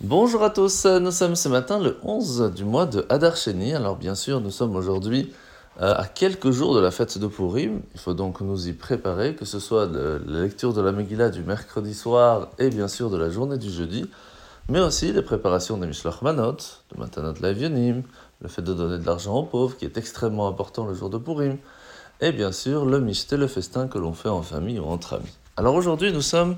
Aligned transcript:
Bonjour 0.00 0.42
à 0.42 0.50
tous, 0.50 0.86
nous 0.86 1.12
sommes 1.12 1.36
ce 1.36 1.48
matin 1.48 1.78
le 1.78 1.96
11 2.02 2.52
du 2.56 2.64
mois 2.64 2.86
de 2.86 3.06
Hadar 3.08 3.36
Sheni. 3.36 3.72
Alors 3.72 3.96
bien 3.96 4.16
sûr, 4.16 4.40
nous 4.40 4.50
sommes 4.50 4.74
aujourd'hui 4.74 5.32
euh, 5.80 5.94
à 5.94 6.06
quelques 6.06 6.50
jours 6.50 6.74
de 6.74 6.80
la 6.80 6.90
fête 6.90 7.18
de 7.18 7.26
Purim. 7.28 7.82
Il 7.94 8.00
faut 8.00 8.14
donc 8.14 8.40
nous 8.40 8.68
y 8.68 8.72
préparer, 8.72 9.36
que 9.36 9.44
ce 9.44 9.60
soit 9.60 9.86
la 9.86 10.40
lecture 10.40 10.72
de 10.72 10.80
la 10.80 10.90
Megillah 10.90 11.28
du 11.28 11.42
mercredi 11.42 11.94
soir 11.94 12.48
et 12.58 12.70
bien 12.70 12.88
sûr 12.88 13.10
de 13.10 13.16
la 13.16 13.30
journée 13.30 13.58
du 13.58 13.70
jeudi, 13.70 14.10
mais 14.68 14.80
aussi 14.80 15.12
les 15.12 15.22
préparations 15.22 15.76
des 15.76 15.86
Mishlach 15.86 16.20
Manot, 16.22 16.56
de 16.92 16.98
Matanot 16.98 17.34
Lavionim, 17.40 18.02
le 18.40 18.48
fait 18.48 18.62
de 18.62 18.74
donner 18.74 18.98
de 18.98 19.06
l'argent 19.06 19.34
aux 19.34 19.44
pauvres 19.44 19.76
qui 19.76 19.84
est 19.84 19.98
extrêmement 19.98 20.48
important 20.48 20.84
le 20.84 20.94
jour 20.94 21.10
de 21.10 21.18
Purim, 21.18 21.58
et 22.20 22.32
bien 22.32 22.50
sûr 22.50 22.86
le 22.86 22.98
Mishté, 22.98 23.36
le 23.36 23.46
festin 23.46 23.86
que 23.86 23.98
l'on 23.98 24.14
fait 24.14 24.30
en 24.30 24.42
famille 24.42 24.80
ou 24.80 24.86
entre 24.86 25.14
amis. 25.14 25.36
Alors 25.56 25.74
aujourd'hui, 25.74 26.12
nous 26.12 26.22
sommes 26.22 26.56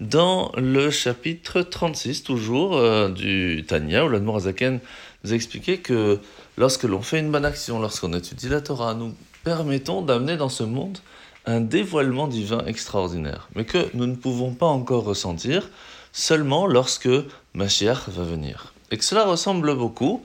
dans 0.00 0.52
le 0.56 0.90
chapitre 0.90 1.62
36, 1.62 2.22
toujours, 2.22 2.76
euh, 2.76 3.08
du 3.08 3.64
Tanya, 3.66 4.04
où 4.04 4.08
l'Admorazaken 4.08 4.80
nous 5.24 5.32
a 5.32 5.34
expliqué 5.34 5.78
que 5.78 6.20
lorsque 6.58 6.84
l'on 6.84 7.00
fait 7.00 7.18
une 7.18 7.30
bonne 7.30 7.46
action, 7.46 7.80
lorsqu'on 7.80 8.12
étudie 8.12 8.48
la 8.48 8.60
Torah, 8.60 8.94
nous 8.94 9.14
permettons 9.42 10.02
d'amener 10.02 10.36
dans 10.36 10.48
ce 10.48 10.64
monde 10.64 10.98
un 11.46 11.60
dévoilement 11.60 12.26
divin 12.26 12.64
extraordinaire, 12.66 13.48
mais 13.54 13.64
que 13.64 13.88
nous 13.94 14.06
ne 14.06 14.16
pouvons 14.16 14.52
pas 14.52 14.66
encore 14.66 15.04
ressentir 15.04 15.70
seulement 16.12 16.66
lorsque 16.66 17.08
Mashiach 17.54 18.08
va 18.08 18.24
venir. 18.24 18.74
Et 18.90 18.98
que 18.98 19.04
cela 19.04 19.24
ressemble 19.24 19.74
beaucoup 19.76 20.24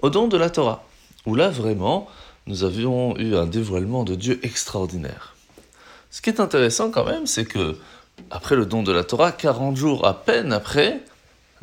au 0.00 0.10
don 0.10 0.28
de 0.28 0.36
la 0.36 0.50
Torah, 0.50 0.84
où 1.26 1.34
là 1.34 1.50
vraiment, 1.50 2.08
nous 2.46 2.64
avions 2.64 3.16
eu 3.18 3.34
un 3.34 3.46
dévoilement 3.46 4.04
de 4.04 4.14
Dieu 4.14 4.40
extraordinaire. 4.42 5.34
Ce 6.10 6.20
qui 6.20 6.30
est 6.30 6.40
intéressant 6.40 6.90
quand 6.90 7.04
même, 7.04 7.26
c'est 7.26 7.44
que 7.44 7.76
après 8.30 8.56
le 8.56 8.66
don 8.66 8.82
de 8.82 8.92
la 8.92 9.04
Torah, 9.04 9.32
40 9.32 9.76
jours 9.76 10.06
à 10.06 10.24
peine 10.24 10.52
après, 10.52 11.00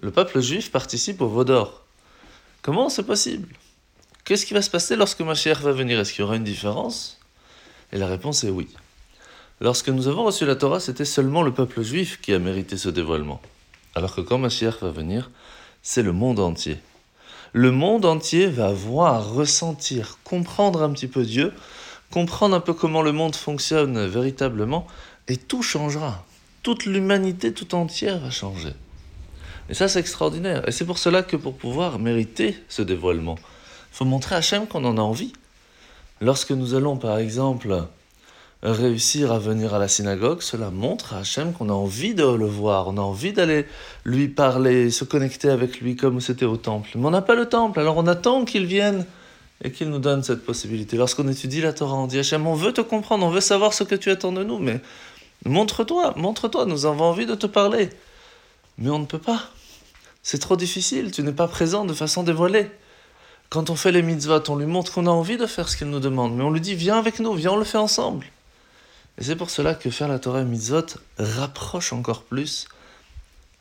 le 0.01 0.11
peuple 0.11 0.39
juif 0.39 0.71
participe 0.71 1.21
au 1.21 1.27
Vaudor. 1.27 1.83
Comment 2.61 2.89
c'est 2.89 3.03
possible? 3.03 3.47
Qu'est-ce 4.23 4.45
qui 4.45 4.53
va 4.53 4.61
se 4.61 4.69
passer 4.69 4.95
lorsque 4.95 5.21
Mashiach 5.21 5.59
va 5.61 5.71
venir? 5.71 5.99
Est-ce 5.99 6.13
qu'il 6.13 6.21
y 6.21 6.23
aura 6.23 6.35
une 6.35 6.43
différence? 6.43 7.19
Et 7.91 7.97
la 7.97 8.07
réponse 8.07 8.43
est 8.43 8.49
oui. 8.49 8.67
Lorsque 9.61 9.89
nous 9.89 10.07
avons 10.07 10.23
reçu 10.23 10.45
la 10.45 10.55
Torah, 10.55 10.79
c'était 10.79 11.05
seulement 11.05 11.41
le 11.41 11.53
peuple 11.53 11.81
juif 11.81 12.21
qui 12.21 12.33
a 12.33 12.39
mérité 12.39 12.77
ce 12.77 12.89
dévoilement. 12.89 13.41
Alors 13.95 14.15
que 14.15 14.21
quand 14.21 14.37
Mashiach 14.37 14.81
va 14.81 14.91
venir, 14.91 15.31
c'est 15.81 16.03
le 16.03 16.13
monde 16.13 16.39
entier. 16.39 16.77
Le 17.53 17.71
monde 17.71 18.05
entier 18.05 18.47
va 18.47 18.71
voir, 18.71 19.33
ressentir, 19.33 20.19
comprendre 20.23 20.83
un 20.83 20.91
petit 20.91 21.07
peu 21.07 21.23
Dieu, 21.23 21.51
comprendre 22.11 22.55
un 22.55 22.59
peu 22.59 22.73
comment 22.73 23.01
le 23.01 23.11
monde 23.11 23.35
fonctionne 23.35 24.05
véritablement, 24.05 24.85
et 25.27 25.37
tout 25.37 25.63
changera 25.63 26.23
toute 26.63 26.85
l'humanité 26.85 27.53
tout 27.53 27.75
entière 27.75 28.19
va 28.19 28.29
changer. 28.29 28.73
Et 29.69 29.73
ça, 29.73 29.87
c'est 29.87 29.99
extraordinaire. 29.99 30.67
Et 30.67 30.71
c'est 30.71 30.85
pour 30.85 30.97
cela 30.97 31.23
que 31.23 31.37
pour 31.37 31.55
pouvoir 31.55 31.99
mériter 31.99 32.57
ce 32.67 32.81
dévoilement, 32.81 33.35
il 33.91 33.97
faut 33.97 34.05
montrer 34.05 34.35
à 34.35 34.39
Hachem 34.39 34.67
qu'on 34.67 34.83
en 34.85 34.97
a 34.97 35.01
envie. 35.01 35.33
Lorsque 36.21 36.51
nous 36.51 36.73
allons, 36.73 36.97
par 36.97 37.17
exemple, 37.17 37.83
réussir 38.61 39.31
à 39.31 39.39
venir 39.39 39.73
à 39.73 39.79
la 39.79 39.87
synagogue, 39.87 40.41
cela 40.41 40.69
montre 40.69 41.13
à 41.13 41.19
Hachem 41.19 41.53
qu'on 41.53 41.69
a 41.69 41.73
envie 41.73 42.13
de 42.13 42.25
le 42.25 42.45
voir, 42.45 42.87
on 42.89 42.97
a 42.97 43.01
envie 43.01 43.31
d'aller 43.31 43.65
lui 44.03 44.27
parler, 44.27 44.89
se 44.89 45.05
connecter 45.05 45.49
avec 45.49 45.79
lui 45.79 45.95
comme 45.95 46.19
c'était 46.19 46.45
au 46.45 46.57
temple. 46.57 46.89
Mais 46.95 47.05
on 47.05 47.11
n'a 47.11 47.21
pas 47.21 47.35
le 47.35 47.45
temple, 47.45 47.79
alors 47.79 47.97
on 47.97 48.07
attend 48.07 48.43
qu'il 48.43 48.65
vienne 48.65 49.05
et 49.63 49.71
qu'il 49.71 49.89
nous 49.89 49.99
donne 49.99 50.23
cette 50.23 50.43
possibilité. 50.45 50.97
Lorsqu'on 50.97 51.27
étudie 51.27 51.61
la 51.61 51.73
Torah, 51.73 51.95
on 51.95 52.07
dit 52.07 52.19
Hachem, 52.19 52.47
on 52.47 52.53
veut 52.53 52.73
te 52.73 52.81
comprendre, 52.81 53.25
on 53.25 53.29
veut 53.29 53.41
savoir 53.41 53.73
ce 53.73 53.83
que 53.83 53.95
tu 53.95 54.09
attends 54.09 54.31
de 54.31 54.43
nous, 54.43 54.59
mais 54.59 54.81
Montre-toi, 55.45 56.13
montre-toi, 56.17 56.65
nous 56.65 56.85
avons 56.85 57.05
envie 57.05 57.25
de 57.25 57.35
te 57.35 57.47
parler. 57.47 57.89
Mais 58.77 58.89
on 58.89 58.99
ne 58.99 59.05
peut 59.05 59.19
pas. 59.19 59.49
C'est 60.21 60.39
trop 60.39 60.55
difficile, 60.55 61.11
tu 61.11 61.23
n'es 61.23 61.31
pas 61.31 61.47
présent 61.47 61.85
de 61.85 61.93
façon 61.93 62.23
dévoilée. 62.23 62.69
Quand 63.49 63.69
on 63.69 63.75
fait 63.75 63.91
les 63.91 64.03
mitzvot, 64.03 64.47
on 64.49 64.57
lui 64.57 64.67
montre 64.67 64.93
qu'on 64.93 65.07
a 65.07 65.11
envie 65.11 65.37
de 65.37 65.45
faire 65.45 65.69
ce 65.69 65.77
qu'il 65.77 65.87
nous 65.87 65.99
demande, 65.99 66.35
mais 66.35 66.43
on 66.43 66.51
lui 66.51 66.61
dit 66.61 66.75
viens 66.75 66.99
avec 66.99 67.19
nous, 67.19 67.33
viens, 67.33 67.53
on 67.53 67.57
le 67.57 67.63
fait 67.63 67.77
ensemble. 67.77 68.27
Et 69.17 69.23
c'est 69.23 69.35
pour 69.35 69.49
cela 69.49 69.73
que 69.73 69.89
faire 69.89 70.07
la 70.07 70.19
Torah 70.19 70.41
et 70.41 70.45
mitzvot 70.45 70.85
rapproche 71.17 71.93
encore 71.93 72.23
plus 72.23 72.67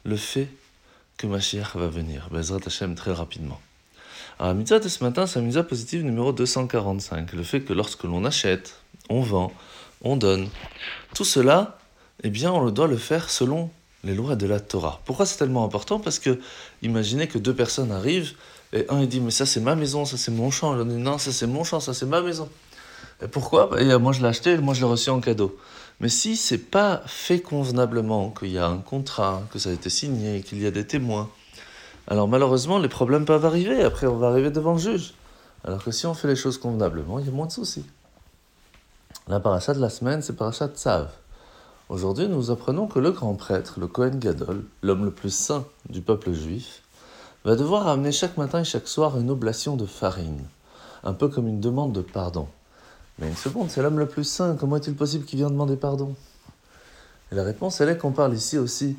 le 0.04 0.16
fait 0.16 0.48
que 1.16 1.26
Mashiach 1.26 1.74
va 1.74 1.88
venir, 1.88 2.28
Bezrat 2.30 2.60
Hashem, 2.66 2.94
très 2.94 3.12
rapidement. 3.12 3.60
Alors 4.38 4.52
la 4.52 4.54
mitzvah 4.54 4.78
de 4.78 4.88
ce 4.88 5.02
matin, 5.02 5.26
c'est 5.26 5.40
la 5.40 5.44
mitzvah 5.44 5.64
positive 5.64 6.04
numéro 6.04 6.32
245, 6.32 7.32
le 7.32 7.42
fait 7.42 7.62
que 7.62 7.72
lorsque 7.72 8.04
l'on 8.04 8.24
achète, 8.24 8.76
on 9.08 9.20
vend, 9.20 9.52
on 10.02 10.16
donne. 10.16 10.48
Tout 11.14 11.24
cela, 11.24 11.78
eh 12.22 12.30
bien, 12.30 12.52
on 12.52 12.70
doit 12.70 12.88
le 12.88 12.96
faire 12.96 13.30
selon 13.30 13.70
les 14.04 14.14
lois 14.14 14.36
de 14.36 14.46
la 14.46 14.60
Torah. 14.60 15.00
Pourquoi 15.04 15.26
c'est 15.26 15.38
tellement 15.38 15.64
important? 15.64 15.98
Parce 15.98 16.18
que 16.18 16.38
imaginez 16.82 17.26
que 17.26 17.38
deux 17.38 17.54
personnes 17.54 17.92
arrivent 17.92 18.34
et 18.72 18.86
un 18.90 19.00
il 19.00 19.08
dit 19.08 19.20
mais 19.20 19.30
ça 19.30 19.46
c'est 19.46 19.60
ma 19.60 19.74
maison, 19.74 20.04
ça 20.04 20.16
c'est 20.16 20.30
mon 20.30 20.50
champ, 20.50 20.74
l'autre 20.74 20.90
dit 20.90 20.96
non 20.96 21.18
ça 21.18 21.32
c'est 21.32 21.46
mon 21.46 21.64
champ, 21.64 21.80
ça 21.80 21.94
c'est 21.94 22.06
ma 22.06 22.20
maison. 22.20 22.48
Et 23.22 23.28
pourquoi? 23.28 23.70
Et 23.80 23.98
Moi 23.98 24.12
je 24.12 24.20
l'ai 24.20 24.28
acheté, 24.28 24.56
moi 24.58 24.74
je 24.74 24.80
l'ai 24.80 24.86
reçu 24.86 25.10
en 25.10 25.20
cadeau. 25.20 25.56
Mais 26.00 26.08
si 26.08 26.36
c'est 26.36 26.58
pas 26.58 27.02
fait 27.06 27.40
convenablement, 27.40 28.30
qu'il 28.30 28.52
y 28.52 28.58
a 28.58 28.66
un 28.68 28.78
contrat, 28.78 29.42
que 29.52 29.58
ça 29.58 29.70
a 29.70 29.72
été 29.72 29.90
signé, 29.90 30.42
qu'il 30.42 30.62
y 30.62 30.66
a 30.66 30.70
des 30.70 30.86
témoins, 30.86 31.28
alors 32.06 32.28
malheureusement 32.28 32.78
les 32.78 32.88
problèmes 32.88 33.24
peuvent 33.24 33.44
arriver. 33.44 33.82
Après 33.82 34.06
on 34.06 34.16
va 34.16 34.28
arriver 34.28 34.50
devant 34.50 34.74
le 34.74 34.78
juge. 34.78 35.14
Alors 35.64 35.82
que 35.82 35.90
si 35.90 36.06
on 36.06 36.14
fait 36.14 36.28
les 36.28 36.36
choses 36.36 36.58
convenablement, 36.58 37.18
il 37.18 37.26
y 37.26 37.28
a 37.28 37.32
moins 37.32 37.46
de 37.46 37.52
soucis. 37.52 37.84
La 39.28 39.40
paracha 39.40 39.74
de 39.74 39.78
la 39.78 39.90
semaine, 39.90 40.22
c'est 40.22 40.32
paracha 40.32 40.68
Tzav. 40.68 41.10
Aujourd'hui, 41.90 42.28
nous 42.28 42.50
apprenons 42.50 42.86
que 42.86 42.98
le 42.98 43.10
grand 43.10 43.34
prêtre, 43.34 43.74
le 43.78 43.86
Kohen 43.86 44.18
Gadol, 44.18 44.64
l'homme 44.80 45.04
le 45.04 45.10
plus 45.10 45.28
saint 45.28 45.66
du 45.90 46.00
peuple 46.00 46.32
juif, 46.32 46.82
va 47.44 47.54
devoir 47.54 47.88
amener 47.88 48.10
chaque 48.10 48.38
matin 48.38 48.60
et 48.60 48.64
chaque 48.64 48.88
soir 48.88 49.20
une 49.20 49.28
oblation 49.28 49.76
de 49.76 49.84
farine, 49.84 50.40
un 51.04 51.12
peu 51.12 51.28
comme 51.28 51.46
une 51.46 51.60
demande 51.60 51.92
de 51.92 52.00
pardon. 52.00 52.48
Mais 53.18 53.28
une 53.28 53.36
seconde, 53.36 53.68
c'est 53.68 53.82
l'homme 53.82 53.98
le 53.98 54.08
plus 54.08 54.24
saint, 54.24 54.56
comment 54.56 54.76
est-il 54.76 54.94
possible 54.94 55.26
qu'il 55.26 55.40
vienne 55.40 55.50
demander 55.50 55.76
pardon? 55.76 56.14
La 57.30 57.42
réponse, 57.42 57.82
elle 57.82 57.90
est 57.90 57.98
qu'on 57.98 58.12
parle 58.12 58.32
ici 58.32 58.56
aussi 58.56 58.96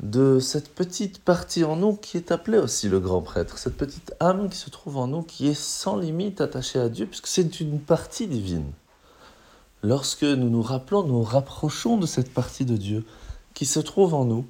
de 0.00 0.38
cette 0.38 0.72
petite 0.72 1.18
partie 1.18 1.64
en 1.64 1.74
nous 1.74 1.96
qui 1.96 2.16
est 2.16 2.30
appelée 2.30 2.58
aussi 2.58 2.88
le 2.88 3.00
grand 3.00 3.22
prêtre, 3.22 3.58
cette 3.58 3.76
petite 3.76 4.14
âme 4.20 4.48
qui 4.50 4.56
se 4.56 4.70
trouve 4.70 4.98
en 4.98 5.08
nous, 5.08 5.22
qui 5.22 5.48
est 5.48 5.60
sans 5.60 5.96
limite 5.96 6.40
attachée 6.40 6.78
à 6.78 6.88
Dieu, 6.88 7.06
puisque 7.06 7.26
c'est 7.26 7.58
une 7.58 7.80
partie 7.80 8.28
divine 8.28 8.70
lorsque 9.84 10.24
nous 10.24 10.48
nous 10.48 10.62
rappelons, 10.62 11.04
nous 11.04 11.22
rapprochons 11.22 11.98
de 11.98 12.06
cette 12.06 12.32
partie 12.32 12.64
de 12.64 12.76
Dieu 12.76 13.04
qui 13.52 13.66
se 13.66 13.78
trouve 13.78 14.14
en 14.14 14.24
nous, 14.24 14.46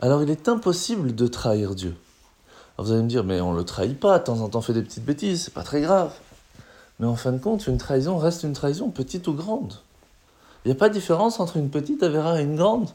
alors 0.00 0.22
il 0.22 0.30
est 0.30 0.48
impossible 0.48 1.14
de 1.14 1.26
trahir 1.26 1.74
Dieu. 1.74 1.96
vous 2.78 2.92
allez 2.92 3.02
me 3.02 3.08
dire, 3.08 3.24
mais 3.24 3.40
on 3.40 3.52
ne 3.52 3.58
le 3.58 3.64
trahit 3.64 3.98
pas, 3.98 4.20
de 4.20 4.24
temps 4.24 4.40
en 4.40 4.48
temps 4.48 4.60
on 4.60 4.62
fait 4.62 4.72
des 4.72 4.82
petites 4.82 5.04
bêtises, 5.04 5.44
c'est 5.44 5.54
pas 5.54 5.64
très 5.64 5.80
grave. 5.80 6.12
Mais 7.00 7.06
en 7.06 7.16
fin 7.16 7.32
de 7.32 7.38
compte, 7.38 7.66
une 7.66 7.78
trahison 7.78 8.16
reste 8.16 8.44
une 8.44 8.52
trahison, 8.52 8.90
petite 8.90 9.26
ou 9.26 9.34
grande. 9.34 9.74
Il 10.64 10.68
n'y 10.68 10.72
a 10.72 10.78
pas 10.78 10.88
de 10.88 10.94
différence 10.94 11.40
entre 11.40 11.56
une 11.56 11.68
petite 11.68 12.04
avéra 12.04 12.40
et 12.40 12.44
une 12.44 12.54
grande. 12.54 12.90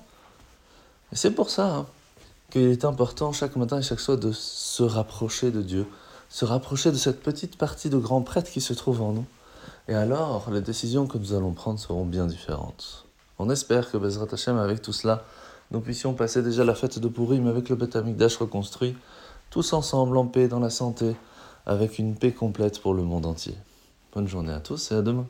Et 1.12 1.18
c'est 1.18 1.32
pour 1.32 1.50
ça 1.50 1.76
hein, 1.76 1.86
qu'il 2.52 2.70
est 2.70 2.86
important 2.86 3.34
chaque 3.34 3.58
matin 3.58 3.80
et 3.80 3.82
chaque 3.82 4.00
soir 4.00 4.18
de 4.18 4.32
se 4.32 4.82
rapprocher 4.82 5.52
de 5.52 5.62
Dieu, 5.62 5.86
se 6.30 6.46
rapprocher 6.46 6.92
de 6.92 6.98
cette 6.98 7.22
petite 7.22 7.58
partie 7.58 7.90
de 7.90 7.98
grand 7.98 8.22
prêtre 8.22 8.50
qui 8.50 8.62
se 8.62 8.72
trouve 8.72 9.02
en 9.02 9.12
nous. 9.12 9.26
Et 9.90 9.96
alors, 9.96 10.52
les 10.52 10.62
décisions 10.62 11.08
que 11.08 11.18
nous 11.18 11.34
allons 11.34 11.52
prendre 11.54 11.80
seront 11.80 12.06
bien 12.06 12.28
différentes. 12.28 13.08
On 13.40 13.50
espère 13.50 13.90
que 13.90 13.98
Bezrat 13.98 14.28
Hashem, 14.32 14.56
avec 14.56 14.84
tout 14.84 14.94
cela, 14.94 15.24
nous 15.72 15.80
puissions 15.80 16.14
passer 16.14 16.44
déjà 16.44 16.64
la 16.64 16.76
fête 16.76 17.00
de 17.00 17.08
Purim 17.08 17.48
avec 17.48 17.70
le 17.70 17.76
Beth 17.76 17.96
Amikdash 17.96 18.38
reconstruit, 18.38 18.96
tous 19.50 19.74
ensemble 19.74 20.16
en 20.18 20.28
paix, 20.28 20.48
dans 20.48 20.60
la 20.60 20.70
santé, 20.70 21.16
avec 21.66 21.98
une 21.98 22.14
paix 22.14 22.32
complète 22.32 22.80
pour 22.80 22.94
le 22.94 23.02
monde 23.02 23.26
entier. 23.26 23.56
Bonne 24.14 24.28
journée 24.28 24.54
à 24.54 24.60
tous 24.60 24.92
et 24.92 24.96
à 24.96 25.02
demain. 25.02 25.26